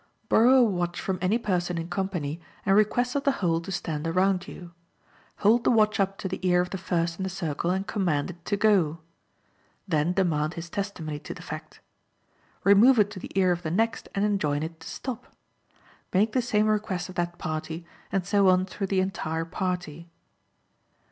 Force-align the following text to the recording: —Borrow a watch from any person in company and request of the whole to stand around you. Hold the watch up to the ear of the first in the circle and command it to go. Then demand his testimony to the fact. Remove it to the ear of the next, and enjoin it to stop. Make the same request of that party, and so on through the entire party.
—Borrow 0.29 0.53
a 0.55 0.63
watch 0.63 0.99
from 0.99 1.19
any 1.21 1.37
person 1.37 1.77
in 1.77 1.87
company 1.87 2.41
and 2.65 2.75
request 2.75 3.15
of 3.15 3.23
the 3.23 3.33
whole 3.33 3.61
to 3.61 3.71
stand 3.71 4.07
around 4.07 4.47
you. 4.47 4.71
Hold 5.45 5.63
the 5.63 5.69
watch 5.69 5.99
up 5.99 6.17
to 6.17 6.27
the 6.27 6.39
ear 6.41 6.59
of 6.59 6.71
the 6.71 6.79
first 6.79 7.19
in 7.19 7.23
the 7.23 7.29
circle 7.29 7.69
and 7.69 7.85
command 7.85 8.31
it 8.31 8.43
to 8.45 8.57
go. 8.57 8.97
Then 9.87 10.13
demand 10.13 10.55
his 10.55 10.71
testimony 10.71 11.19
to 11.19 11.35
the 11.35 11.43
fact. 11.43 11.81
Remove 12.63 12.97
it 12.97 13.11
to 13.11 13.19
the 13.19 13.31
ear 13.35 13.51
of 13.51 13.61
the 13.61 13.69
next, 13.69 14.09
and 14.15 14.25
enjoin 14.25 14.63
it 14.63 14.79
to 14.79 14.87
stop. 14.89 15.35
Make 16.11 16.31
the 16.33 16.41
same 16.41 16.65
request 16.65 17.07
of 17.07 17.13
that 17.13 17.37
party, 17.37 17.85
and 18.11 18.25
so 18.25 18.47
on 18.49 18.65
through 18.65 18.87
the 18.87 19.01
entire 19.01 19.45
party. 19.45 20.09